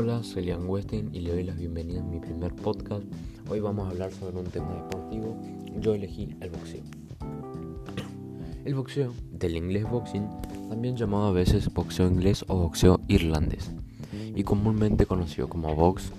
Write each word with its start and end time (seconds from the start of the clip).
Hola, 0.00 0.22
soy 0.22 0.44
Liam 0.44 0.70
Westin 0.70 1.12
y 1.12 1.18
le 1.18 1.32
doy 1.32 1.42
las 1.42 1.58
bienvenidas 1.58 2.04
a 2.04 2.06
mi 2.06 2.20
primer 2.20 2.54
podcast. 2.54 3.02
Hoy 3.50 3.58
vamos 3.58 3.84
a 3.84 3.90
hablar 3.90 4.12
sobre 4.12 4.36
un 4.36 4.44
tema 4.44 4.72
deportivo. 4.72 5.36
Yo 5.80 5.92
elegí 5.92 6.36
el 6.40 6.50
boxeo. 6.50 6.84
El 8.64 8.76
boxeo, 8.76 9.12
del 9.32 9.56
inglés 9.56 9.90
boxing, 9.90 10.28
también 10.68 10.96
llamado 10.96 11.26
a 11.26 11.32
veces 11.32 11.74
boxeo 11.74 12.06
inglés 12.06 12.44
o 12.46 12.58
boxeo 12.58 13.00
irlandés, 13.08 13.72
y 14.36 14.44
comúnmente 14.44 15.04
conocido 15.04 15.48
como 15.48 15.74
box, 15.74 16.12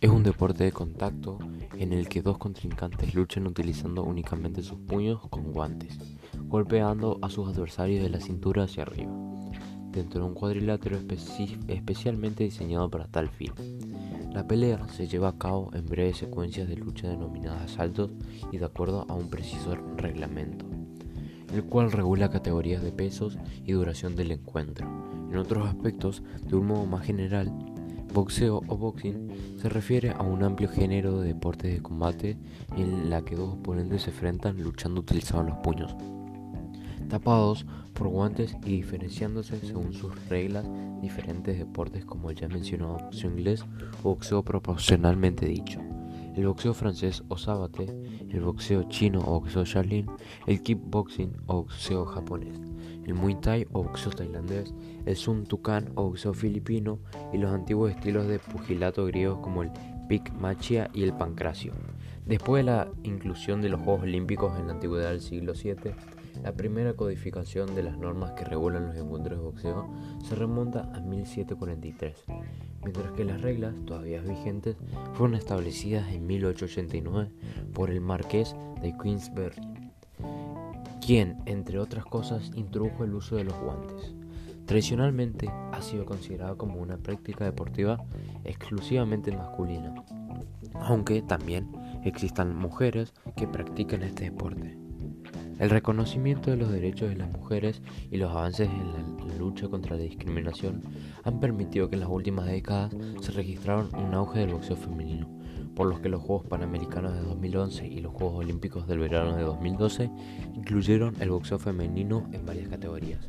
es 0.00 0.08
un 0.08 0.22
deporte 0.22 0.64
de 0.64 0.72
contacto 0.72 1.38
en 1.76 1.92
el 1.92 2.08
que 2.08 2.22
dos 2.22 2.38
contrincantes 2.38 3.14
luchan 3.14 3.46
utilizando 3.46 4.04
únicamente 4.04 4.62
sus 4.62 4.78
puños 4.78 5.20
con 5.28 5.52
guantes, 5.52 5.98
golpeando 6.46 7.18
a 7.20 7.28
sus 7.28 7.46
adversarios 7.46 8.02
de 8.02 8.08
la 8.08 8.20
cintura 8.22 8.62
hacia 8.62 8.84
arriba 8.84 9.27
dentro 9.92 10.20
de 10.20 10.26
un 10.26 10.34
cuadrilátero 10.34 10.98
especialmente 11.68 12.44
diseñado 12.44 12.90
para 12.90 13.06
tal 13.06 13.28
fin. 13.28 13.52
La 14.32 14.46
pelea 14.46 14.86
se 14.88 15.08
lleva 15.08 15.28
a 15.28 15.38
cabo 15.38 15.70
en 15.74 15.86
breves 15.86 16.18
secuencias 16.18 16.68
de 16.68 16.76
lucha 16.76 17.08
denominadas 17.08 17.72
asaltos 17.72 18.10
y 18.52 18.58
de 18.58 18.64
acuerdo 18.64 19.06
a 19.08 19.14
un 19.14 19.30
preciso 19.30 19.74
reglamento, 19.96 20.66
el 21.52 21.64
cual 21.64 21.90
regula 21.92 22.30
categorías 22.30 22.82
de 22.82 22.92
pesos 22.92 23.38
y 23.64 23.72
duración 23.72 24.16
del 24.16 24.32
encuentro. 24.32 24.86
En 25.30 25.38
otros 25.38 25.66
aspectos, 25.66 26.22
de 26.46 26.56
un 26.56 26.66
modo 26.66 26.86
más 26.86 27.04
general, 27.04 27.52
boxeo 28.12 28.62
o 28.66 28.76
boxing 28.76 29.58
se 29.60 29.68
refiere 29.68 30.10
a 30.10 30.22
un 30.22 30.42
amplio 30.42 30.68
género 30.68 31.20
de 31.20 31.28
deportes 31.28 31.72
de 31.74 31.82
combate 31.82 32.38
en 32.76 33.10
la 33.10 33.22
que 33.22 33.36
dos 33.36 33.54
oponentes 33.54 34.02
se 34.02 34.10
enfrentan 34.10 34.62
luchando 34.62 35.00
utilizando 35.00 35.50
los 35.50 35.58
puños 35.58 35.94
tapados 37.08 37.66
por 37.94 38.08
guantes 38.08 38.56
y 38.64 38.76
diferenciándose 38.76 39.58
según 39.58 39.92
sus 39.92 40.28
reglas 40.28 40.66
diferentes 41.00 41.58
deportes 41.58 42.04
como 42.04 42.30
el 42.30 42.36
ya 42.36 42.48
mencionado 42.48 42.98
boxeo 42.98 43.30
inglés 43.30 43.64
o 44.02 44.10
boxeo 44.10 44.42
proporcionalmente 44.42 45.46
dicho. 45.46 45.80
El 46.36 46.46
boxeo 46.46 46.72
francés 46.72 47.24
o 47.28 47.36
sabate, 47.36 47.86
el 48.30 48.40
boxeo 48.42 48.84
chino 48.84 49.20
o 49.20 49.40
boxeo 49.40 49.64
shaolin, 49.64 50.06
el 50.46 50.62
kickboxing 50.62 51.32
o 51.46 51.62
boxeo 51.62 52.04
japonés, 52.04 52.60
el 53.04 53.14
muay 53.14 53.34
thai 53.40 53.66
o 53.72 53.82
boxeo 53.82 54.12
tailandés, 54.12 54.72
el 55.04 55.16
sun 55.16 55.46
tukan 55.46 55.90
o 55.96 56.04
boxeo 56.04 56.34
filipino 56.34 57.00
y 57.32 57.38
los 57.38 57.52
antiguos 57.52 57.90
estilos 57.90 58.28
de 58.28 58.38
pugilato 58.38 59.06
griegos 59.06 59.40
como 59.40 59.64
el 59.64 59.70
pic 60.08 60.32
machia 60.34 60.90
y 60.94 61.02
el 61.02 61.12
pancracio. 61.12 61.72
Después 62.24 62.64
de 62.64 62.70
la 62.70 62.88
inclusión 63.02 63.60
de 63.60 63.70
los 63.70 63.80
Juegos 63.80 64.02
Olímpicos 64.02 64.58
en 64.60 64.66
la 64.66 64.74
antigüedad 64.74 65.10
del 65.10 65.20
siglo 65.20 65.54
VII, 65.54 65.92
la 66.42 66.52
primera 66.52 66.94
codificación 66.94 67.74
de 67.74 67.82
las 67.82 67.98
normas 67.98 68.32
que 68.32 68.44
regulan 68.44 68.86
los 68.86 68.96
encuentros 68.96 69.38
de 69.38 69.44
boxeo 69.44 69.88
se 70.22 70.34
remonta 70.34 70.90
a 70.94 71.00
1743, 71.00 72.24
mientras 72.82 73.12
que 73.12 73.24
las 73.24 73.40
reglas, 73.40 73.74
todavía 73.86 74.20
vigentes, 74.20 74.76
fueron 75.14 75.34
establecidas 75.34 76.08
en 76.12 76.26
1889 76.26 77.30
por 77.72 77.90
el 77.90 78.00
marqués 78.00 78.54
de 78.82 78.96
Queensberry, 78.96 79.60
quien, 81.04 81.38
entre 81.46 81.78
otras 81.78 82.04
cosas, 82.04 82.50
introdujo 82.54 83.04
el 83.04 83.14
uso 83.14 83.36
de 83.36 83.44
los 83.44 83.58
guantes. 83.60 84.14
Tradicionalmente 84.66 85.48
ha 85.72 85.80
sido 85.80 86.04
considerado 86.04 86.58
como 86.58 86.80
una 86.80 86.98
práctica 86.98 87.46
deportiva 87.46 88.04
exclusivamente 88.44 89.32
masculina, 89.32 90.04
aunque 90.74 91.22
también 91.22 91.72
existan 92.04 92.54
mujeres 92.54 93.14
que 93.34 93.48
practican 93.48 94.02
este 94.02 94.24
deporte. 94.24 94.87
El 95.58 95.70
reconocimiento 95.70 96.50
de 96.50 96.56
los 96.56 96.70
derechos 96.70 97.08
de 97.08 97.16
las 97.16 97.30
mujeres 97.30 97.82
y 98.10 98.16
los 98.16 98.30
avances 98.30 98.68
en 98.68 99.28
la 99.28 99.34
lucha 99.34 99.68
contra 99.68 99.96
la 99.96 100.02
discriminación 100.02 100.84
han 101.24 101.40
permitido 101.40 101.88
que 101.88 101.96
en 101.96 102.00
las 102.00 102.08
últimas 102.08 102.46
décadas 102.46 102.94
se 103.20 103.32
registraron 103.32 103.88
un 103.96 104.14
auge 104.14 104.38
del 104.38 104.54
boxeo 104.54 104.76
femenino, 104.76 105.28
por 105.74 105.88
lo 105.88 106.00
que 106.00 106.08
los 106.08 106.22
Juegos 106.22 106.46
Panamericanos 106.46 107.12
de 107.12 107.22
2011 107.22 107.88
y 107.88 108.00
los 108.00 108.12
Juegos 108.12 108.36
Olímpicos 108.36 108.86
del 108.86 109.00
verano 109.00 109.36
de 109.36 109.42
2012 109.42 110.10
incluyeron 110.54 111.16
el 111.20 111.30
boxeo 111.30 111.58
femenino 111.58 112.28
en 112.32 112.46
varias 112.46 112.68
categorías. 112.68 113.28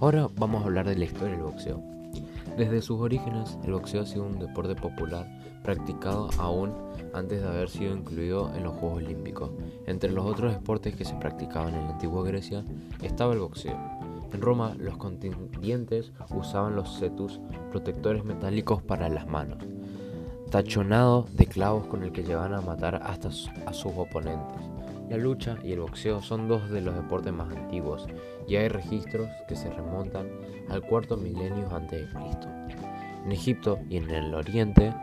Ahora 0.00 0.28
vamos 0.36 0.62
a 0.62 0.66
hablar 0.66 0.88
de 0.88 0.96
la 0.96 1.04
historia 1.04 1.34
del 1.34 1.42
boxeo. 1.42 1.99
Desde 2.56 2.82
sus 2.82 3.00
orígenes, 3.00 3.58
el 3.64 3.72
boxeo 3.72 4.02
ha 4.02 4.06
sido 4.06 4.24
un 4.24 4.38
deporte 4.38 4.74
popular 4.74 5.26
practicado 5.62 6.30
aún 6.38 6.72
antes 7.14 7.42
de 7.42 7.48
haber 7.48 7.68
sido 7.68 7.94
incluido 7.94 8.52
en 8.54 8.64
los 8.64 8.74
Juegos 8.74 8.98
Olímpicos. 8.98 9.50
Entre 9.86 10.10
los 10.10 10.26
otros 10.26 10.52
deportes 10.52 10.94
que 10.94 11.04
se 11.04 11.14
practicaban 11.14 11.74
en 11.74 11.84
la 11.84 11.90
antigua 11.90 12.24
Grecia 12.24 12.64
estaba 13.02 13.32
el 13.32 13.40
boxeo. 13.40 13.78
En 14.32 14.40
Roma, 14.40 14.74
los 14.78 14.96
contendientes 14.96 16.12
usaban 16.30 16.76
los 16.76 16.98
cetus, 16.98 17.40
protectores 17.70 18.24
metálicos 18.24 18.82
para 18.82 19.08
las 19.08 19.26
manos, 19.26 19.58
tachonado 20.50 21.26
de 21.32 21.46
clavos 21.46 21.86
con 21.86 22.04
el 22.04 22.12
que 22.12 22.22
llevaban 22.22 22.54
a 22.54 22.60
matar 22.60 23.00
hasta 23.02 23.28
a 23.66 23.72
sus 23.72 23.92
oponentes. 23.96 24.60
La 25.10 25.16
lucha 25.16 25.58
y 25.64 25.72
el 25.72 25.80
boxeo 25.80 26.22
son 26.22 26.46
dos 26.46 26.70
de 26.70 26.80
los 26.80 26.94
deportes 26.94 27.32
más 27.32 27.52
antiguos 27.54 28.06
y 28.46 28.54
hay 28.54 28.68
registros 28.68 29.28
que 29.48 29.56
se 29.56 29.68
remontan 29.68 30.28
al 30.68 30.82
cuarto 30.82 31.16
milenio 31.16 31.68
antes 31.74 32.00
de 32.00 32.14
Cristo. 32.14 32.48
En 33.24 33.32
Egipto 33.32 33.80
y 33.90 33.96
en 33.96 34.08
el 34.08 34.32
Oriente 34.32 34.94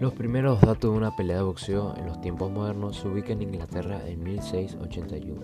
los 0.00 0.12
primeros 0.12 0.60
datos 0.60 0.92
de 0.92 0.96
una 0.96 1.16
pelea 1.16 1.38
de 1.38 1.42
boxeo 1.42 1.92
en 1.96 2.06
los 2.06 2.20
tiempos 2.20 2.52
modernos 2.52 2.96
se 2.96 3.08
ubican 3.08 3.42
en 3.42 3.54
Inglaterra 3.54 4.00
en 4.06 4.22
1681. 4.22 5.40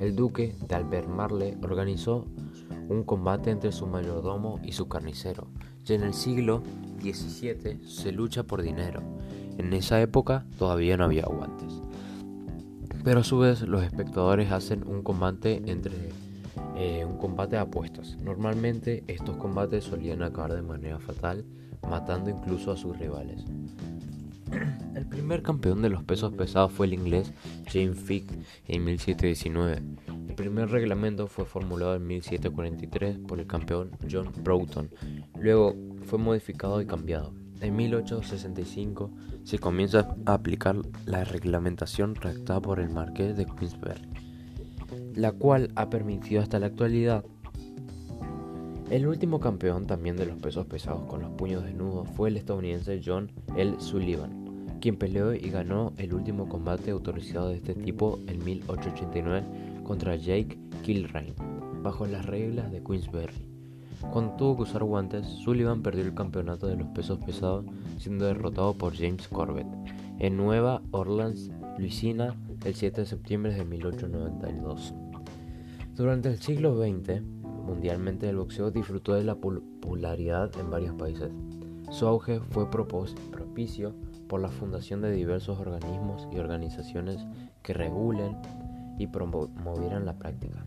El 0.00 0.16
duque 0.16 0.56
de 0.66 0.74
Albemarle 0.74 1.56
organizó 1.62 2.26
un 2.88 3.04
combate 3.04 3.50
entre 3.50 3.70
su 3.70 3.86
mayordomo 3.86 4.58
y 4.64 4.72
su 4.72 4.88
carnicero, 4.88 5.46
y 5.86 5.92
en 5.92 6.02
el 6.02 6.14
siglo 6.14 6.64
XVII 7.00 7.86
se 7.86 8.10
lucha 8.10 8.42
por 8.42 8.60
dinero. 8.60 9.02
En 9.56 9.72
esa 9.72 10.00
época 10.00 10.46
todavía 10.58 10.96
no 10.96 11.04
había 11.04 11.26
guantes. 11.26 11.80
Pero 13.04 13.20
a 13.20 13.24
su 13.24 13.38
vez 13.38 13.60
los 13.60 13.82
espectadores 13.82 14.50
hacen 14.50 14.86
un 14.86 15.02
combate 15.02 15.62
entre 15.66 15.92
eh, 16.76 17.04
un 17.04 17.18
combate 17.18 17.56
de 17.56 17.62
apuestas. 17.62 18.16
Normalmente 18.16 19.04
estos 19.06 19.36
combates 19.36 19.84
solían 19.84 20.22
acabar 20.22 20.54
de 20.54 20.62
manera 20.62 20.98
fatal 20.98 21.44
matando 21.88 22.30
incluso 22.30 22.72
a 22.72 22.76
sus 22.78 22.98
rivales. 22.98 23.44
El 24.94 25.06
primer 25.06 25.42
campeón 25.42 25.82
de 25.82 25.90
los 25.90 26.02
pesos 26.02 26.32
pesados 26.32 26.72
fue 26.72 26.86
el 26.86 26.94
inglés 26.94 27.32
James 27.70 27.98
Fick 27.98 28.24
en 28.68 28.84
1719. 28.84 29.82
El 30.28 30.34
primer 30.34 30.70
reglamento 30.70 31.26
fue 31.26 31.44
formulado 31.44 31.94
en 31.96 32.06
1743 32.06 33.18
por 33.18 33.38
el 33.38 33.46
campeón 33.46 33.90
John 34.10 34.30
Broughton. 34.42 34.90
Luego 35.38 35.76
fue 36.06 36.18
modificado 36.18 36.80
y 36.80 36.86
cambiado. 36.86 37.34
En 37.64 37.76
1865 37.76 39.10
se 39.42 39.58
comienza 39.58 40.14
a 40.26 40.34
aplicar 40.34 40.76
la 41.06 41.24
reglamentación 41.24 42.14
redactada 42.14 42.60
por 42.60 42.78
el 42.78 42.90
marqués 42.90 43.38
de 43.38 43.46
Queensberry, 43.46 44.06
la 45.14 45.32
cual 45.32 45.72
ha 45.74 45.88
permitido 45.88 46.42
hasta 46.42 46.58
la 46.58 46.66
actualidad 46.66 47.24
el 48.90 49.06
último 49.06 49.40
campeón 49.40 49.86
también 49.86 50.14
de 50.16 50.26
los 50.26 50.36
pesos 50.36 50.66
pesados 50.66 51.06
con 51.06 51.22
los 51.22 51.30
puños 51.30 51.64
desnudos 51.64 52.06
fue 52.10 52.28
el 52.28 52.36
estadounidense 52.36 53.00
John 53.02 53.32
L. 53.56 53.76
Sullivan, 53.78 54.76
quien 54.82 54.96
peleó 54.96 55.32
y 55.32 55.48
ganó 55.48 55.94
el 55.96 56.12
último 56.12 56.50
combate 56.50 56.90
autorizado 56.90 57.48
de 57.48 57.56
este 57.56 57.74
tipo 57.74 58.20
en 58.26 58.44
1889 58.44 59.82
contra 59.84 60.16
Jake 60.16 60.58
Kilrain, 60.82 61.34
bajo 61.82 62.04
las 62.06 62.26
reglas 62.26 62.70
de 62.70 62.82
Queensberry. 62.84 63.53
Cuando 64.12 64.34
tuvo 64.36 64.56
que 64.56 64.62
usar 64.62 64.84
guantes, 64.84 65.26
Sullivan 65.26 65.82
perdió 65.82 66.04
el 66.04 66.14
campeonato 66.14 66.66
de 66.66 66.76
los 66.76 66.88
pesos 66.88 67.18
pesados 67.18 67.64
siendo 67.98 68.26
derrotado 68.26 68.74
por 68.74 68.94
James 68.96 69.28
Corbett 69.28 69.66
en 70.18 70.36
Nueva 70.36 70.82
Orleans, 70.92 71.50
Luisiana, 71.78 72.36
el 72.64 72.74
7 72.74 73.00
de 73.00 73.06
septiembre 73.06 73.54
de 73.54 73.64
1892. 73.64 74.94
Durante 75.96 76.28
el 76.28 76.38
siglo 76.38 76.76
XX, 76.76 77.22
mundialmente 77.66 78.28
el 78.28 78.36
boxeo 78.36 78.70
disfrutó 78.70 79.14
de 79.14 79.24
la 79.24 79.36
popularidad 79.36 80.50
en 80.58 80.70
varios 80.70 80.94
países. 80.94 81.30
Su 81.90 82.06
auge 82.06 82.40
fue 82.50 82.70
propicio 82.70 83.94
por 84.28 84.40
la 84.40 84.48
fundación 84.48 85.02
de 85.02 85.12
diversos 85.12 85.58
organismos 85.60 86.28
y 86.32 86.38
organizaciones 86.38 87.24
que 87.62 87.74
regulen 87.74 88.36
y 88.98 89.06
promovieran 89.06 90.06
la 90.06 90.16
práctica. 90.16 90.64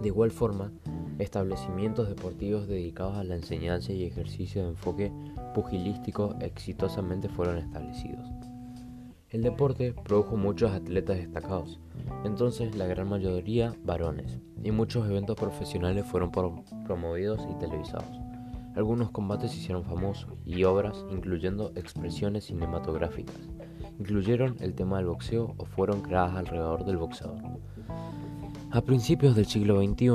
De 0.00 0.08
igual 0.08 0.30
forma, 0.30 0.72
establecimientos 1.18 2.08
deportivos 2.08 2.66
dedicados 2.66 3.16
a 3.16 3.24
la 3.24 3.36
enseñanza 3.36 3.92
y 3.92 4.04
ejercicio 4.04 4.62
de 4.62 4.68
enfoque 4.70 5.12
pugilístico 5.54 6.34
exitosamente 6.40 7.28
fueron 7.28 7.58
establecidos. 7.58 8.26
El 9.28 9.42
deporte 9.42 9.92
produjo 9.92 10.36
muchos 10.36 10.72
atletas 10.72 11.18
destacados, 11.18 11.78
entonces 12.24 12.74
la 12.74 12.86
gran 12.86 13.08
mayoría 13.08 13.76
varones, 13.84 14.40
y 14.64 14.72
muchos 14.72 15.08
eventos 15.08 15.36
profesionales 15.36 16.04
fueron 16.06 16.32
promovidos 16.32 17.46
y 17.48 17.58
televisados. 17.60 18.18
Algunos 18.74 19.10
combates 19.10 19.50
se 19.50 19.58
hicieron 19.58 19.84
famosos 19.84 20.32
y 20.44 20.64
obras, 20.64 21.04
incluyendo 21.10 21.72
expresiones 21.76 22.44
cinematográficas, 22.44 23.36
incluyeron 23.98 24.56
el 24.60 24.74
tema 24.74 24.96
del 24.96 25.06
boxeo 25.06 25.54
o 25.58 25.64
fueron 25.64 26.00
creadas 26.00 26.34
alrededor 26.34 26.84
del 26.84 26.96
boxeador. 26.96 27.42
A 28.72 28.82
principios 28.82 29.34
del 29.34 29.46
siglo 29.46 29.82
XXI, 29.82 30.06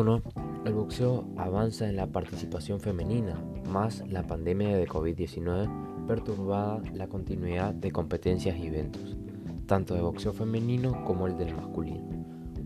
el 0.65 0.73
boxeo 0.73 1.27
avanza 1.35 1.89
en 1.89 1.97
la 1.97 2.07
participación 2.07 2.79
femenina, 2.79 3.37
más 3.69 4.01
la 4.07 4.23
pandemia 4.23 4.77
de 4.77 4.87
COVID-19 4.87 6.07
perturbada 6.07 6.81
la 6.93 7.07
continuidad 7.07 7.73
de 7.73 7.91
competencias 7.91 8.57
y 8.57 8.67
eventos, 8.67 9.17
tanto 9.65 9.93
de 9.93 9.99
boxeo 9.99 10.31
femenino 10.31 11.03
como 11.03 11.27
el 11.27 11.35
del 11.37 11.53
masculino. 11.53 12.07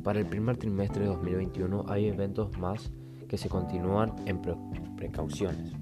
Para 0.03 0.19
el 0.19 0.27
primer 0.27 0.57
trimestre 0.57 1.01
de 1.01 1.07
2021 1.07 1.85
hay 1.87 2.05
eventos 2.05 2.55
más 2.59 2.91
que 3.27 3.39
se 3.39 3.49
continúan 3.49 4.13
en 4.27 4.41
precauciones. 4.95 5.73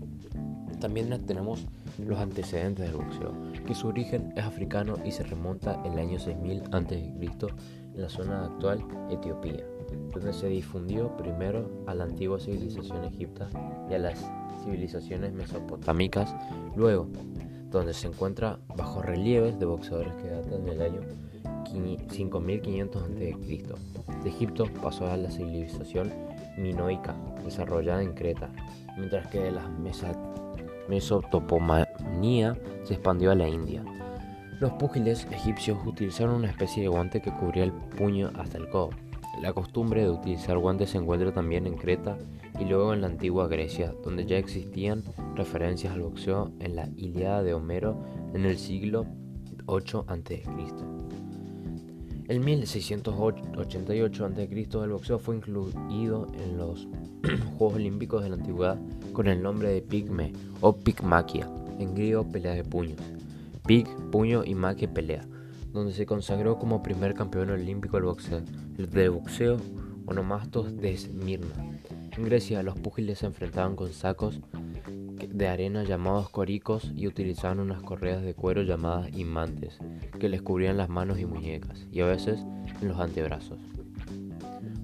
También 0.80 1.10
tenemos 1.26 1.66
los 1.98 2.18
antecedentes 2.18 2.86
del 2.86 2.96
boxeo, 2.96 3.34
que 3.66 3.76
su 3.76 3.90
origen 3.90 4.32
es 4.38 4.46
africano 4.46 4.96
y 5.04 5.12
se 5.12 5.24
remonta 5.24 5.82
el 5.84 6.00
año 6.00 6.18
6000 6.18 6.64
a.C. 6.72 7.14
en 7.94 8.02
la 8.02 8.08
zona 8.08 8.46
actual 8.46 8.86
Etiopía, 9.10 9.66
donde 10.14 10.34
se 10.34 10.48
difundió 10.48 11.16
primero 11.18 11.70
a 11.86 11.94
la 11.94 12.06
antigua 12.06 12.40
civilización 12.40 13.04
egipta 13.06 13.50
y 13.90 13.94
a 13.94 14.00
las 14.00 14.26
civilizaciones 14.64 15.34
mesopotámicas, 15.34 16.36
luego 16.76 17.08
donde 17.70 17.94
se 17.94 18.08
encuentra 18.08 18.60
bajo 18.76 19.02
relieves 19.02 19.60
de 19.60 19.66
boxeadores 19.66 20.14
que 20.16 20.30
datan 20.30 20.66
del 20.66 20.82
año 20.82 21.02
5500 22.10 23.04
a.C. 23.04 23.36
De 24.24 24.30
Egipto 24.30 24.66
pasó 24.82 25.08
a 25.08 25.18
la 25.18 25.30
civilización 25.30 26.12
minoica, 26.58 27.16
desarrollada 27.44 28.02
en 28.02 28.14
Creta, 28.14 28.50
mientras 28.98 29.28
que 29.28 29.40
de 29.40 29.52
la 29.52 29.68
Mesotopomanía 30.88 32.58
se 32.84 32.94
expandió 32.94 33.32
a 33.32 33.36
la 33.36 33.48
India. 33.48 33.84
Los 34.60 34.72
púgiles 34.74 35.28
egipcios 35.32 35.78
utilizaron 35.86 36.36
una 36.36 36.50
especie 36.50 36.82
de 36.82 36.90
guante 36.90 37.22
que 37.22 37.32
cubría 37.32 37.64
el 37.64 37.74
puño 37.74 38.32
hasta 38.36 38.58
el 38.58 38.70
codo. 38.70 38.90
La 39.42 39.54
costumbre 39.54 40.02
de 40.02 40.10
utilizar 40.10 40.58
guantes 40.58 40.92
se 40.92 40.98
encuentra 40.98 41.32
también 41.32 41.68
en 41.68 41.76
Creta 41.76 42.18
y 42.60 42.66
luego 42.66 42.94
en 42.94 43.02
la 43.02 43.08
antigua 43.08 43.48
Grecia, 43.48 43.94
donde 44.04 44.26
ya 44.26 44.38
existían 44.38 45.04
referencias 45.36 45.94
al 45.94 46.02
boxeo 46.02 46.52
en 46.60 46.76
la 46.76 46.90
Ilíada 46.96 47.44
de 47.44 47.54
Homero 47.54 48.04
en 48.34 48.46
el 48.46 48.58
siglo 48.58 49.06
8 49.68 50.06
a.C. 50.08 50.44
En 52.30 52.44
1688 52.44 54.26
a.C. 54.26 54.50
el 54.84 54.90
boxeo 54.90 55.20
fue 55.20 55.36
incluido 55.36 56.28
en 56.34 56.58
los 56.58 56.88
Juegos 57.58 57.76
Olímpicos 57.76 58.24
de 58.24 58.30
la 58.30 58.36
Antigüedad 58.36 58.78
con 59.14 59.28
el 59.28 59.42
nombre 59.42 59.70
de 59.70 59.82
pigme 59.82 60.34
o 60.62 60.76
pigmaquia, 60.76 61.50
en 61.80 61.94
griego 61.94 62.28
pelea 62.28 62.54
de 62.54 62.64
puños. 62.64 63.00
Pig, 63.66 63.88
puño 64.12 64.44
y 64.44 64.56
maquia 64.56 64.94
pelea, 64.94 65.26
donde 65.74 65.94
se 65.94 66.06
consagró 66.06 66.58
como 66.58 66.82
primer 66.82 67.14
campeón 67.14 67.50
olímpico 67.50 67.98
del 67.98 68.06
boxeo, 68.06 68.42
de 68.78 69.10
boxeo 69.10 69.58
onomastos 70.06 70.78
de 70.78 70.94
Esmirna. 70.94 71.80
En 72.16 72.24
Grecia 72.24 72.64
los 72.64 72.80
púgiles 72.80 73.20
se 73.20 73.26
enfrentaban 73.26 73.76
con 73.76 73.92
sacos 73.94 74.40
de 75.28 75.48
arena 75.48 75.84
llamados 75.84 76.30
coricos 76.30 76.92
y 76.96 77.08
utilizaban 77.08 77.60
unas 77.60 77.82
correas 77.82 78.22
de 78.22 78.34
cuero 78.34 78.64
llamadas 78.64 79.16
imantes 79.16 79.78
que 80.20 80.30
les 80.30 80.42
cubrían 80.42 80.78
las 80.78 80.90
manos 80.90 81.20
y 81.20 81.26
muñecas 81.26 81.86
y 81.92 82.02
a 82.02 82.06
veces 82.06 82.40
en 82.82 82.88
los 82.88 83.00
antebrazos, 83.00 83.60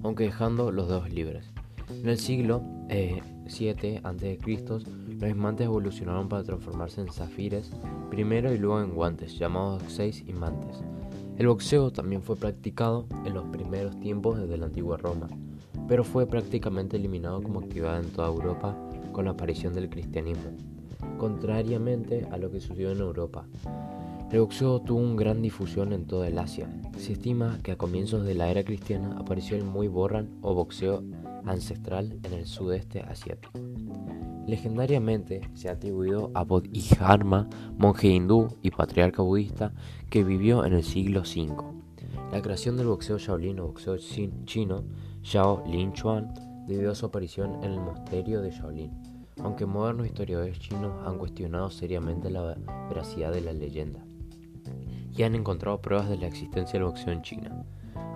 aunque 0.02 0.24
dejando 0.24 0.70
los 0.70 0.88
dedos 0.88 1.10
libres. 1.10 1.50
En 1.90 2.08
el 2.08 2.18
siglo 2.18 2.62
eh, 2.88 3.22
7 3.46 4.00
a.C., 4.04 4.38
los 5.20 5.30
imantes 5.30 5.66
evolucionaron 5.66 6.28
para 6.28 6.42
transformarse 6.42 7.00
en 7.00 7.10
zafires 7.10 7.70
primero 8.10 8.52
y 8.52 8.58
luego 8.58 8.80
en 8.80 8.94
guantes, 8.94 9.38
llamados 9.38 9.82
seis 9.88 10.22
imantes. 10.26 10.82
El 11.36 11.48
boxeo 11.48 11.90
también 11.90 12.22
fue 12.22 12.36
practicado 12.36 13.06
en 13.24 13.34
los 13.34 13.44
primeros 13.46 13.98
tiempos 13.98 14.38
desde 14.38 14.56
la 14.56 14.66
antigua 14.66 14.96
Roma, 14.96 15.28
pero 15.88 16.04
fue 16.04 16.26
prácticamente 16.26 16.96
eliminado 16.96 17.42
como 17.42 17.58
actividad 17.58 17.98
en 17.98 18.10
toda 18.10 18.28
Europa 18.28 18.76
con 19.10 19.24
la 19.24 19.32
aparición 19.32 19.74
del 19.74 19.90
cristianismo, 19.90 20.52
contrariamente 21.18 22.26
a 22.30 22.36
lo 22.36 22.52
que 22.52 22.60
sucedió 22.60 22.92
en 22.92 23.00
Europa. 23.00 23.46
El 24.30 24.40
boxeo 24.40 24.80
tuvo 24.80 25.00
una 25.00 25.16
gran 25.16 25.42
difusión 25.42 25.92
en 25.92 26.06
toda 26.06 26.28
el 26.28 26.38
Asia. 26.38 26.68
Se 26.98 27.12
estima 27.12 27.58
que 27.62 27.72
a 27.72 27.76
comienzos 27.76 28.24
de 28.24 28.34
la 28.34 28.48
era 28.50 28.64
cristiana 28.64 29.16
apareció 29.18 29.56
el 29.56 29.64
muy 29.64 29.88
borran 29.88 30.28
o 30.40 30.54
boxeo 30.54 31.02
ancestral 31.44 32.18
en 32.22 32.32
el 32.32 32.46
sudeste 32.46 33.00
asiático. 33.00 33.52
Legendariamente 34.46 35.40
se 35.54 35.68
ha 35.68 35.72
atribuido 35.72 36.30
a 36.34 36.44
Bodhidharma, 36.44 37.48
monje 37.78 38.08
hindú 38.08 38.48
y 38.62 38.70
patriarca 38.70 39.22
budista 39.22 39.72
que 40.10 40.22
vivió 40.22 40.64
en 40.66 40.74
el 40.74 40.84
siglo 40.84 41.20
V. 41.20 41.54
La 42.30 42.42
creación 42.42 42.76
del 42.76 42.88
boxeo 42.88 43.16
Shaolin 43.16 43.60
o 43.60 43.68
boxeo 43.68 43.96
chino, 44.44 44.84
Xiao 45.22 45.64
Lin 45.66 45.92
Chuan, 45.92 46.34
debido 46.66 46.92
a 46.92 46.94
su 46.94 47.06
aparición 47.06 47.62
en 47.62 47.72
el 47.72 47.80
monasterio 47.80 48.42
de 48.42 48.50
Shaolin, 48.50 48.92
aunque 49.42 49.66
modernos 49.66 50.06
historiadores 50.06 50.58
chinos 50.58 50.92
han 51.06 51.18
cuestionado 51.18 51.70
seriamente 51.70 52.30
la 52.30 52.56
veracidad 52.88 53.32
de 53.32 53.40
la 53.40 53.52
leyenda 53.52 54.04
y 55.16 55.22
han 55.22 55.34
encontrado 55.34 55.80
pruebas 55.80 56.08
de 56.08 56.18
la 56.18 56.26
existencia 56.26 56.78
del 56.78 56.88
boxeo 56.88 57.12
en 57.12 57.22
China, 57.22 57.64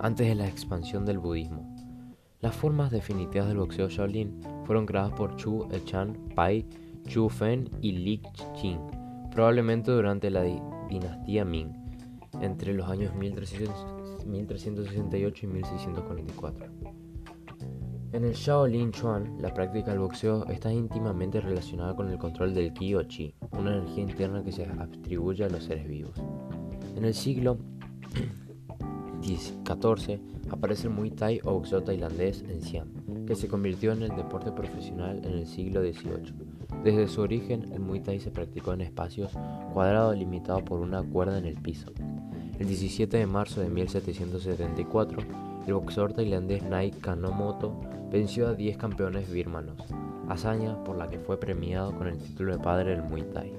antes 0.01 0.27
de 0.27 0.35
la 0.35 0.47
expansión 0.47 1.05
del 1.05 1.19
budismo. 1.19 1.75
Las 2.41 2.55
formas 2.55 2.89
definitivas 2.89 3.49
del 3.49 3.57
boxeo 3.57 3.89
Shaolin 3.89 4.39
fueron 4.63 4.85
creadas 4.85 5.11
por 5.11 5.35
Chu 5.35 5.67
Echan 5.71 6.13
Pai, 6.35 6.65
Chu 7.05 7.27
Fen 7.27 7.69
y 7.81 7.91
Li 7.91 8.21
Qing, 8.61 8.79
probablemente 9.29 9.91
durante 9.91 10.29
la 10.29 10.43
dinastía 10.87 11.43
Ming, 11.43 11.73
entre 12.39 12.73
los 12.73 12.89
años 12.89 13.13
1368 13.13 15.45
y 15.45 15.49
1644. 15.49 16.65
En 18.13 18.23
el 18.23 18.33
Shaolin 18.33 18.93
Chuan, 18.93 19.35
la 19.41 19.53
práctica 19.53 19.91
del 19.91 19.99
boxeo 19.99 20.45
está 20.45 20.71
íntimamente 20.71 21.41
relacionada 21.41 21.93
con 21.93 22.09
el 22.09 22.17
control 22.17 22.53
del 22.53 22.71
Qi 22.71 22.95
o 22.95 23.03
Chi, 23.03 23.35
una 23.51 23.75
energía 23.75 24.03
interna 24.03 24.45
que 24.45 24.53
se 24.53 24.63
atribuye 24.63 25.43
a 25.43 25.49
los 25.49 25.65
seres 25.65 25.89
vivos. 25.89 26.15
En 26.95 27.03
el 27.03 27.13
siglo 27.13 27.57
XIV 29.21 30.19
aparece 30.49 30.87
el 30.87 30.93
Muay 30.93 31.11
Thai 31.11 31.41
o 31.43 31.53
boxeo 31.53 31.83
tailandés 31.83 32.43
en 32.49 32.61
Siam, 32.61 32.87
que 33.25 33.35
se 33.35 33.47
convirtió 33.47 33.91
en 33.91 34.03
el 34.03 34.15
deporte 34.15 34.51
profesional 34.51 35.21
en 35.23 35.33
el 35.33 35.47
siglo 35.47 35.81
XVIII. 35.81 36.33
Desde 36.83 37.07
su 37.07 37.21
origen, 37.21 37.71
el 37.73 37.79
Muay 37.79 38.01
Thai 38.01 38.19
se 38.19 38.31
practicó 38.31 38.73
en 38.73 38.81
espacios 38.81 39.31
cuadrados 39.73 40.17
limitados 40.17 40.63
por 40.63 40.79
una 40.79 41.03
cuerda 41.03 41.37
en 41.37 41.45
el 41.45 41.55
piso. 41.55 41.91
El 42.57 42.67
17 42.67 43.17
de 43.17 43.25
marzo 43.25 43.61
de 43.61 43.69
1774, 43.69 45.21
el 45.67 45.73
boxeador 45.73 46.13
tailandés 46.13 46.63
Nai 46.63 46.91
Kanomoto 46.91 47.79
venció 48.11 48.47
a 48.47 48.53
10 48.53 48.77
campeones 48.77 49.31
birmanos, 49.31 49.77
hazaña 50.27 50.83
por 50.83 50.97
la 50.97 51.09
que 51.09 51.19
fue 51.19 51.39
premiado 51.39 51.95
con 51.95 52.07
el 52.07 52.17
título 52.17 52.53
de 52.53 52.63
padre 52.63 52.91
del 52.91 53.03
Muay 53.03 53.23
Thai. 53.33 53.53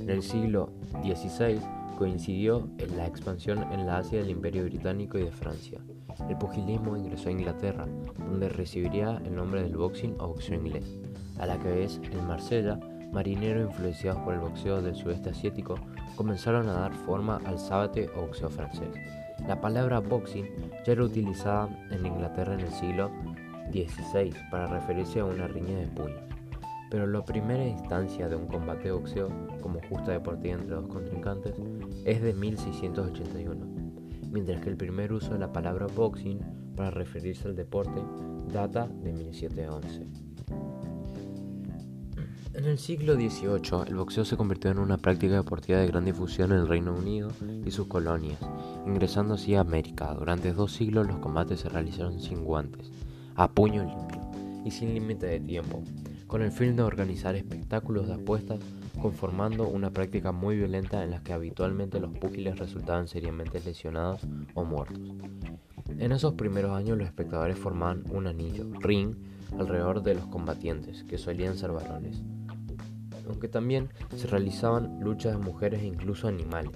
En 0.00 0.10
el 0.10 0.22
siglo 0.22 0.70
XVI, 1.02 1.60
coincidió 1.94 2.68
en 2.78 2.96
la 2.96 3.06
expansión 3.06 3.64
en 3.72 3.86
la 3.86 3.98
Asia 3.98 4.18
del 4.18 4.30
Imperio 4.30 4.64
Británico 4.64 5.18
y 5.18 5.24
de 5.24 5.30
Francia. 5.30 5.80
El 6.28 6.36
pugilismo 6.36 6.96
ingresó 6.96 7.28
a 7.28 7.32
Inglaterra, 7.32 7.86
donde 8.18 8.48
recibiría 8.48 9.20
el 9.24 9.34
nombre 9.34 9.62
del 9.62 9.76
boxing 9.76 10.14
o 10.18 10.28
boxeo 10.28 10.56
inglés, 10.56 10.98
a 11.38 11.46
la 11.46 11.58
que 11.58 11.68
vez 11.68 12.00
en 12.10 12.26
Marsella, 12.26 12.78
marineros 13.12 13.70
influenciados 13.70 14.20
por 14.22 14.34
el 14.34 14.40
boxeo 14.40 14.82
del 14.82 14.94
sudeste 14.94 15.30
asiático 15.30 15.76
comenzaron 16.16 16.68
a 16.68 16.74
dar 16.74 16.92
forma 16.92 17.40
al 17.44 17.58
sábate 17.58 18.08
o 18.16 18.22
boxeo 18.22 18.48
francés. 18.48 18.88
La 19.46 19.60
palabra 19.60 20.00
boxing 20.00 20.46
ya 20.86 20.92
era 20.92 21.04
utilizada 21.04 21.68
en 21.90 22.06
Inglaterra 22.06 22.54
en 22.54 22.60
el 22.60 22.72
siglo 22.72 23.10
XVI 23.72 24.32
para 24.50 24.66
referirse 24.66 25.20
a 25.20 25.24
una 25.24 25.48
riña 25.48 25.78
de 25.78 25.86
puños 25.88 26.34
pero 26.94 27.08
la 27.08 27.24
primera 27.24 27.66
instancia 27.66 28.28
de 28.28 28.36
un 28.36 28.46
combate 28.46 28.84
de 28.84 28.92
boxeo 28.92 29.28
como 29.60 29.80
justa 29.88 30.12
deportiva 30.12 30.54
entre 30.54 30.76
dos 30.76 30.86
contrincantes 30.86 31.52
es 32.04 32.22
de 32.22 32.34
1681, 32.34 33.66
mientras 34.30 34.62
que 34.62 34.70
el 34.70 34.76
primer 34.76 35.12
uso 35.12 35.32
de 35.32 35.38
la 35.38 35.52
palabra 35.52 35.86
boxing 35.86 36.38
para 36.76 36.90
referirse 36.90 37.48
al 37.48 37.56
deporte 37.56 38.00
data 38.52 38.86
de 38.86 39.12
1711. 39.12 40.06
En 42.54 42.66
el 42.66 42.78
siglo 42.78 43.14
XVIII, 43.14 43.88
el 43.88 43.96
boxeo 43.96 44.24
se 44.24 44.36
convirtió 44.36 44.70
en 44.70 44.78
una 44.78 44.96
práctica 44.96 45.34
deportiva 45.34 45.78
de 45.78 45.88
gran 45.88 46.04
difusión 46.04 46.52
en 46.52 46.58
el 46.58 46.68
Reino 46.68 46.94
Unido 46.94 47.32
y 47.64 47.70
sus 47.72 47.88
colonias, 47.88 48.38
ingresando 48.86 49.34
así 49.34 49.56
a 49.56 49.60
América. 49.60 50.14
Durante 50.14 50.52
dos 50.52 50.72
siglos 50.72 51.08
los 51.08 51.18
combates 51.18 51.60
se 51.60 51.68
realizaron 51.68 52.20
sin 52.20 52.44
guantes, 52.44 52.92
a 53.34 53.50
puño 53.50 53.82
limpio 53.82 54.20
y 54.64 54.70
sin 54.70 54.94
límite 54.94 55.26
de 55.26 55.40
tiempo, 55.40 55.82
con 56.28 56.42
el 56.42 56.52
fin 56.52 56.76
de 56.76 56.84
organizar 56.84 57.34
espectáculos 57.34 58.06
de 58.06 58.14
apuestas, 58.14 58.60
conformando 59.00 59.68
una 59.68 59.90
práctica 59.90 60.32
muy 60.32 60.56
violenta 60.56 61.02
en 61.02 61.10
la 61.10 61.22
que 61.22 61.32
habitualmente 61.32 62.00
los 62.00 62.16
púgiles 62.18 62.58
resultaban 62.58 63.08
seriamente 63.08 63.60
lesionados 63.60 64.26
o 64.54 64.64
muertos. 64.64 65.00
En 65.98 66.12
esos 66.12 66.34
primeros 66.34 66.72
años 66.72 66.98
los 66.98 67.06
espectadores 67.06 67.58
formaban 67.58 68.04
un 68.10 68.26
anillo, 68.26 68.66
ring, 68.80 69.14
alrededor 69.58 70.02
de 70.02 70.14
los 70.14 70.26
combatientes, 70.26 71.04
que 71.04 71.18
solían 71.18 71.56
ser 71.56 71.70
varones, 71.70 72.22
aunque 73.28 73.48
también 73.48 73.88
se 74.16 74.26
realizaban 74.26 75.00
luchas 75.00 75.32
de 75.32 75.44
mujeres 75.44 75.82
e 75.82 75.86
incluso 75.86 76.28
animales. 76.28 76.72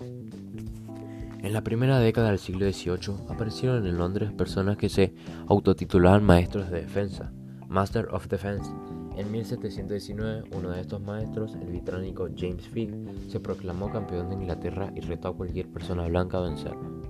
En 1.41 1.53
la 1.53 1.63
primera 1.63 2.01
década 2.01 2.31
del 2.31 2.39
siglo 2.39 2.71
XVIII 2.71 3.29
aparecieron 3.29 3.87
en 3.87 3.97
Londres 3.97 4.33
personas 4.33 4.77
que 4.77 4.89
se 4.89 5.15
autotitulaban 5.47 6.25
maestros 6.25 6.71
de 6.71 6.83
defensa, 6.83 7.33
Master 7.69 8.09
of 8.13 8.27
Defense. 8.29 8.71
En 9.19 9.33
1719, 9.33 10.45
uno 10.55 10.71
de 10.71 10.81
estos 10.81 11.03
maestros, 11.03 11.57
el 11.61 11.67
británico 11.67 12.29
James 12.37 12.69
Fick, 12.69 12.95
se 13.29 13.41
proclamó 13.41 13.91
campeón 13.91 14.29
de 14.29 14.37
Inglaterra 14.37 14.93
y 14.95 15.01
retó 15.01 15.27
a 15.27 15.37
cualquier 15.37 15.67
persona 15.67 16.07
blanca 16.07 16.39
a 16.39 16.43
vencerlo. 16.43 17.03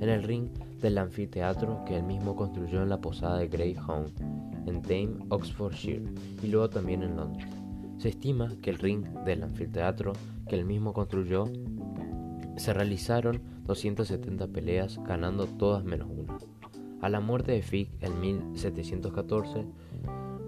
En 0.00 0.08
el 0.08 0.24
ring 0.24 0.48
del 0.80 0.98
anfiteatro 0.98 1.84
que 1.86 1.98
él 1.98 2.02
mismo 2.02 2.34
construyó 2.34 2.82
en 2.82 2.88
la 2.88 3.00
posada 3.00 3.38
de 3.38 3.46
Greyhound, 3.46 4.10
en 4.66 4.82
Thame, 4.82 5.24
Oxfordshire, 5.28 6.02
y 6.42 6.48
luego 6.48 6.68
también 6.68 7.04
en 7.04 7.14
Londres. 7.14 7.46
Se 7.98 8.08
estima 8.08 8.52
que 8.60 8.70
el 8.70 8.78
ring 8.78 9.04
del 9.24 9.44
anfiteatro 9.44 10.14
que 10.48 10.56
él 10.56 10.64
mismo 10.64 10.92
construyó 10.92 11.44
se 12.56 12.74
realizaron 12.74 13.40
270 13.66 14.48
peleas, 14.48 14.98
ganando 15.04 15.46
todas 15.46 15.84
menos 15.84 16.08
una. 16.10 16.38
A 17.02 17.08
la 17.08 17.20
muerte 17.20 17.52
de 17.52 17.62
Fick 17.62 17.88
en 18.00 18.20
1714, 18.20 19.64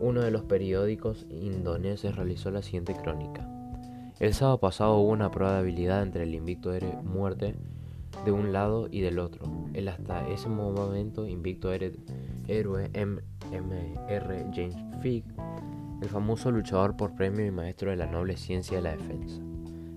uno 0.05 0.21
de 0.21 0.31
los 0.31 0.45
periódicos 0.45 1.25
indoneses 1.31 2.15
realizó 2.15 2.51
la 2.51 2.61
siguiente 2.61 2.95
crónica. 2.95 3.49
El 4.21 4.35
sábado 4.35 4.61
pasado 4.61 4.99
hubo 4.99 5.11
una 5.11 5.31
prueba 5.31 5.55
de 5.55 5.61
habilidad 5.61 6.03
entre 6.03 6.25
el 6.25 6.35
invicto 6.35 6.71
de 6.71 6.83
muerte 7.03 7.55
de 8.23 8.31
un 8.31 8.53
lado 8.53 8.87
y 8.91 9.01
del 9.01 9.19
otro. 9.19 9.47
El 9.73 9.89
hasta 9.89 10.29
ese 10.29 10.51
momento 10.51 11.27
invicto 11.27 11.73
héroe 11.73 12.91
M.R. 12.93 14.47
James 14.55 14.77
Fick, 15.01 15.25
el 16.03 16.09
famoso 16.11 16.51
luchador 16.51 16.99
por 16.99 17.15
premio 17.15 17.47
y 17.47 17.51
maestro 17.51 17.89
de 17.89 17.97
la 17.97 18.07
noble 18.07 18.37
ciencia 18.37 18.77
de 18.77 18.83
la 18.83 18.97
defensa. 18.97 19.41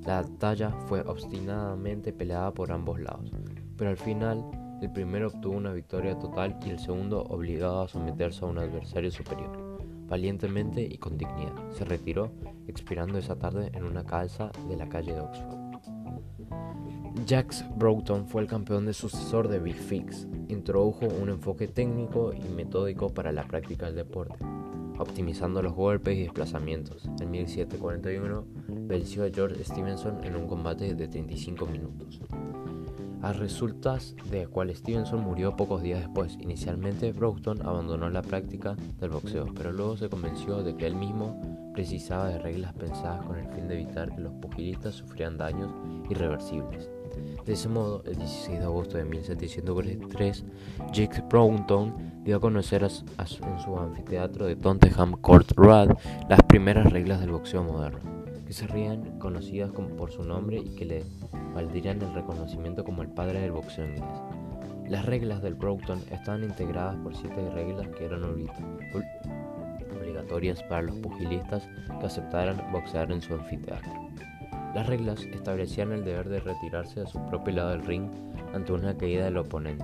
La 0.06 0.22
batalla 0.22 0.72
fue 0.88 1.02
obstinadamente 1.02 2.14
peleada 2.14 2.54
por 2.54 2.72
ambos 2.72 3.02
lados, 3.02 3.30
pero 3.76 3.90
al 3.90 3.98
final 3.98 4.42
el 4.82 4.90
primero 4.90 5.28
obtuvo 5.28 5.58
una 5.58 5.74
victoria 5.74 6.18
total 6.18 6.58
y 6.66 6.70
el 6.70 6.80
segundo 6.80 7.24
obligado 7.24 7.82
a 7.82 7.88
someterse 7.90 8.46
a 8.46 8.48
un 8.48 8.58
adversario 8.58 9.12
superior. 9.12 9.67
Valientemente 10.08 10.82
y 10.82 10.98
con 10.98 11.18
dignidad, 11.18 11.54
se 11.72 11.86
retiró, 11.86 12.32
expirando 12.68 13.18
esa 13.18 13.38
tarde 13.38 13.72
en 13.74 13.84
una 13.84 14.06
calza 14.06 14.52
de 14.68 14.78
la 14.78 14.88
calle 14.88 15.14
de 15.14 15.20
Oxford. 15.20 15.58
Jax 17.28 17.66
Broughton 17.76 18.28
fue 18.28 18.42
el 18.42 18.48
campeón 18.48 18.86
de 18.86 18.94
sucesor 18.94 19.48
de 19.48 19.60
Big 19.60 19.76
Fix. 19.76 20.28
Introdujo 20.48 21.08
un 21.08 21.30
enfoque 21.30 21.68
técnico 21.68 22.32
y 22.34 22.48
metódico 22.54 23.10
para 23.10 23.32
la 23.32 23.44
práctica 23.44 23.88
del 23.88 23.96
deporte, 23.96 24.38
optimizando 24.98 25.62
los 25.62 25.74
golpes 25.74 26.18
y 26.18 26.22
desplazamientos. 26.22 27.10
En 27.20 27.32
1741 27.32 28.46
venció 28.88 29.26
a 29.26 29.30
George 29.30 29.64
Stevenson 29.64 30.24
en 30.24 30.36
un 30.36 30.48
combate 30.48 30.94
de 30.96 31.08
35 31.08 31.66
minutos. 31.66 32.22
A 33.22 33.34
resultas 33.34 34.16
de 34.30 34.48
cual 34.48 34.74
Stevenson 34.76 35.22
murió 35.22 35.56
pocos 35.56 35.82
días 35.82 36.00
después. 36.02 36.38
Inicialmente, 36.40 37.12
Broughton 37.12 37.66
abandonó 37.66 38.10
la 38.10 38.22
práctica 38.22 38.76
del 39.00 39.10
boxeo, 39.10 39.48
pero 39.56 39.72
luego 39.72 39.98
se 39.98 40.10
convenció 40.10 40.64
de 40.64 40.76
que 40.76 40.86
él 40.86 40.96
mismo 40.96 41.42
precisaba 41.74 42.30
de 42.30 42.40
reglas 42.40 42.74
pensadas 42.74 43.26
con 43.26 43.38
el 43.38 43.48
fin 43.50 43.68
de 43.68 43.76
evitar 43.76 44.14
que 44.14 44.22
los 44.22 44.34
pugilistas 44.34 44.96
sufrieran 44.96 45.38
daños 45.38 45.72
irreversibles. 46.10 46.90
De 47.46 47.54
ese 47.54 47.70
modo, 47.70 48.04
el 48.06 48.18
16 48.18 48.60
de 48.60 48.66
agosto 48.66 48.98
de 48.98 49.06
1743, 49.06 50.44
Jake 50.92 51.24
Broughton 51.30 51.94
dio 52.24 52.38
a 52.38 52.40
conocer 52.40 52.84
en 52.84 53.60
su 53.60 53.80
anfiteatro 53.80 54.46
de 54.46 54.56
Tottenham 54.56 55.14
Court 55.22 55.52
Road 55.56 55.96
las 56.30 56.44
primeras 56.44 56.92
reglas 56.92 57.22
del 57.22 57.32
boxeo 57.32 57.64
moderno, 57.64 58.17
que 58.48 58.54
serían 58.54 59.20
conocidas 59.20 59.72
por 59.72 60.10
su 60.10 60.24
nombre 60.24 60.58
y 60.58 60.74
que 60.76 60.86
le 60.86 61.04
valdrían 61.54 62.02
el 62.02 62.14
reconocimiento 62.14 62.86
como 62.86 63.02
el 63.02 63.10
padre 63.10 63.42
del 63.42 63.52
boxeo 63.52 63.86
inglés. 63.86 64.22
Las 64.88 65.06
reglas 65.06 65.42
del 65.42 65.56
Broughton 65.56 66.02
estaban 66.12 66.46
integradas 66.46 66.96
por 66.98 67.14
siete 67.14 67.50
reglas 67.52 67.90
que 67.90 68.06
eran 68.06 68.24
obligatorias 70.00 70.64
para 70.64 70.84
los 70.84 70.96
pugilistas 70.96 71.68
que 72.00 72.06
aceptaran 72.06 72.72
boxear 72.72 73.12
en 73.12 73.22
su 73.22 73.34
anfiteatro. 73.34 73.92
Las 74.74 74.88
reglas 74.88 75.22
establecían 75.26 75.92
el 75.92 76.06
deber 76.06 76.30
de 76.30 76.40
retirarse 76.40 77.02
a 77.02 77.08
su 77.08 77.20
propio 77.26 77.56
lado 77.56 77.72
del 77.72 77.86
ring 77.86 78.10
ante 78.54 78.72
una 78.72 78.96
caída 78.96 79.26
del 79.26 79.38
oponente. 79.38 79.84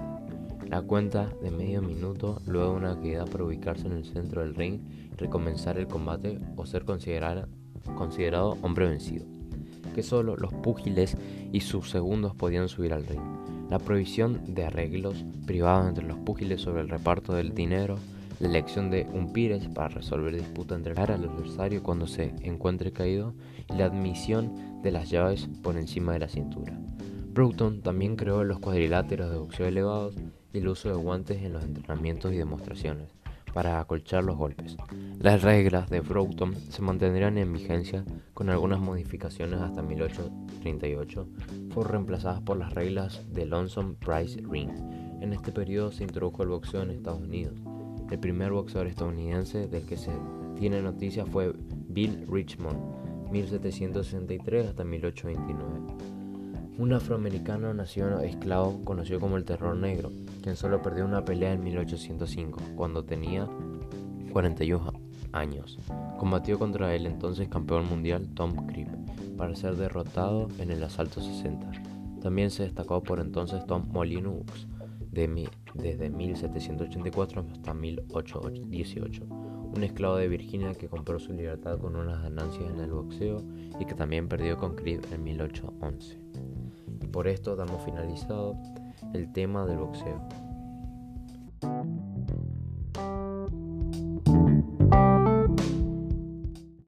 La 0.69 0.81
cuenta 0.81 1.29
de 1.41 1.51
medio 1.51 1.81
minuto 1.81 2.41
luego 2.45 2.71
de 2.71 2.77
una 2.77 2.95
caída 2.95 3.25
para 3.25 3.43
ubicarse 3.43 3.87
en 3.87 3.93
el 3.93 4.05
centro 4.05 4.41
del 4.41 4.55
ring 4.55 4.79
recomenzar 5.17 5.77
el 5.77 5.87
combate 5.87 6.39
o 6.55 6.65
ser 6.65 6.85
considerado, 6.85 7.47
considerado 7.95 8.57
hombre 8.61 8.87
vencido. 8.87 9.25
Que 9.95 10.03
solo 10.03 10.35
los 10.35 10.53
púgiles 10.53 11.17
y 11.51 11.61
sus 11.61 11.89
segundos 11.89 12.35
podían 12.35 12.69
subir 12.69 12.93
al 12.93 13.05
ring. 13.05 13.21
La 13.69 13.79
prohibición 13.79 14.53
de 14.53 14.65
arreglos 14.65 15.23
privados 15.45 15.87
entre 15.87 16.05
los 16.05 16.17
púgiles 16.17 16.61
sobre 16.61 16.81
el 16.81 16.89
reparto 16.89 17.33
del 17.33 17.53
dinero, 17.53 17.97
la 18.39 18.49
elección 18.49 18.89
de 18.89 19.07
un 19.13 19.31
pires 19.31 19.67
para 19.67 19.89
resolver 19.89 20.35
disputa 20.35 20.75
entre 20.75 20.93
al 20.93 21.25
adversario 21.25 21.83
cuando 21.83 22.07
se 22.07 22.33
encuentre 22.41 22.91
caído 22.91 23.33
y 23.69 23.77
la 23.77 23.85
admisión 23.85 24.81
de 24.81 24.91
las 24.91 25.09
llaves 25.09 25.49
por 25.61 25.77
encima 25.77 26.13
de 26.13 26.19
la 26.19 26.27
cintura. 26.27 26.77
Broughton 27.33 27.81
también 27.81 28.15
creó 28.15 28.43
los 28.43 28.59
cuadriláteros 28.59 29.31
de 29.31 29.37
boxeo 29.37 29.67
elevados 29.67 30.15
y 30.51 30.57
el 30.57 30.67
uso 30.67 30.89
de 30.89 30.95
guantes 30.95 31.41
en 31.41 31.53
los 31.53 31.63
entrenamientos 31.63 32.33
y 32.33 32.37
demostraciones 32.37 33.22
para 33.53 33.79
acolchar 33.79 34.23
los 34.23 34.35
golpes. 34.35 34.75
Las 35.19 35.41
reglas 35.41 35.89
de 35.89 36.01
Broughton 36.01 36.55
se 36.55 36.81
mantendrían 36.81 37.37
en 37.37 37.53
vigencia 37.53 38.03
con 38.33 38.49
algunas 38.49 38.79
modificaciones 38.79 39.61
hasta 39.61 39.81
1838. 39.81 41.27
Fueron 41.69 41.91
reemplazadas 41.91 42.41
por 42.41 42.57
las 42.57 42.73
reglas 42.73 43.21
de 43.31 43.45
Lonesome 43.45 43.95
Price 43.95 44.41
Ring. 44.41 44.71
En 45.21 45.33
este 45.33 45.51
periodo 45.51 45.91
se 45.91 46.03
introdujo 46.03 46.43
el 46.43 46.49
boxeo 46.49 46.81
en 46.81 46.91
Estados 46.91 47.21
Unidos. 47.21 47.53
El 48.11 48.19
primer 48.19 48.51
boxeador 48.51 48.87
estadounidense 48.87 49.67
del 49.67 49.85
que 49.85 49.97
se 49.97 50.11
tiene 50.57 50.81
noticia 50.81 51.25
fue 51.25 51.53
Bill 51.87 52.25
Richmond, 52.29 53.31
1763 53.31 54.67
hasta 54.67 54.83
1829. 54.83 56.13
Un 56.77 56.91
afroamericano 56.91 57.73
nació 57.73 58.19
esclavo 58.19 58.83
conocido 58.83 59.19
como 59.19 59.37
el 59.37 59.45
Terror 59.45 59.75
Negro, 59.75 60.11
quien 60.43 60.55
solo 60.55 60.81
perdió 60.81 61.05
una 61.05 61.25
pelea 61.25 61.53
en 61.53 61.63
1805, 61.63 62.59
cuando 62.75 63.03
tenía 63.03 63.49
41 64.31 64.93
años. 65.31 65.79
Combatió 66.19 66.59
contra 66.59 66.93
el 66.93 67.07
entonces 67.07 67.47
campeón 67.47 67.87
mundial 67.87 68.27
Tom 68.35 68.67
Cribb 68.67 68.89
para 69.37 69.55
ser 69.55 69.75
derrotado 69.75 70.49
en 70.59 70.69
el 70.69 70.83
asalto 70.83 71.21
60. 71.21 71.71
También 72.21 72.51
se 72.51 72.63
destacó 72.63 73.01
por 73.01 73.19
entonces 73.19 73.65
Tom 73.65 73.87
Molineux, 73.91 74.67
de 75.11 75.49
desde 75.73 76.09
1784 76.09 77.45
hasta 77.51 77.73
1818 77.73 79.53
un 79.75 79.83
esclavo 79.83 80.17
de 80.17 80.27
Virginia 80.27 80.73
que 80.73 80.87
compró 80.87 81.19
su 81.19 81.33
libertad 81.33 81.79
con 81.79 81.95
unas 81.95 82.21
ganancias 82.21 82.69
en 82.69 82.79
el 82.79 82.91
boxeo 82.91 83.41
y 83.79 83.85
que 83.85 83.95
también 83.95 84.27
perdió 84.27 84.57
con 84.57 84.75
Creed 84.75 85.01
en 85.11 85.23
1811. 85.23 86.19
Y 87.01 87.07
por 87.07 87.27
esto 87.27 87.55
damos 87.55 87.83
finalizado 87.83 88.55
el 89.13 89.31
tema 89.31 89.65
del 89.65 89.77
boxeo. 89.77 90.42